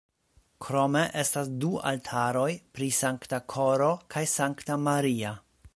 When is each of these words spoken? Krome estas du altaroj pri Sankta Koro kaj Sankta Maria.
Krome 0.67 1.03
estas 1.23 1.51
du 1.65 1.69
altaroj 1.91 2.49
pri 2.77 2.89
Sankta 3.01 3.43
Koro 3.55 3.93
kaj 4.15 4.29
Sankta 4.37 4.85
Maria. 4.89 5.39